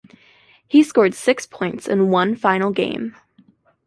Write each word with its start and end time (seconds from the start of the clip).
He 0.67 0.81
scored 0.81 1.13
six 1.13 1.45
points 1.45 1.85
in 1.87 2.09
one 2.09 2.35
final 2.35 2.71
game. 2.71 3.15